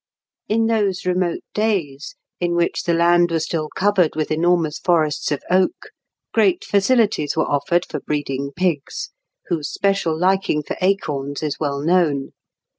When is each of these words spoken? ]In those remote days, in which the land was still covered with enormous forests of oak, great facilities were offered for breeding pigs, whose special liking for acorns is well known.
]In 0.49 0.65
those 0.65 1.05
remote 1.05 1.43
days, 1.53 2.15
in 2.39 2.55
which 2.55 2.85
the 2.85 2.93
land 2.95 3.29
was 3.29 3.45
still 3.45 3.69
covered 3.75 4.15
with 4.15 4.31
enormous 4.31 4.79
forests 4.79 5.31
of 5.31 5.43
oak, 5.51 5.91
great 6.33 6.63
facilities 6.65 7.37
were 7.37 7.45
offered 7.47 7.85
for 7.87 7.99
breeding 7.99 8.51
pigs, 8.55 9.11
whose 9.49 9.69
special 9.71 10.17
liking 10.19 10.63
for 10.63 10.75
acorns 10.81 11.43
is 11.43 11.59
well 11.59 11.79
known. 11.81 12.31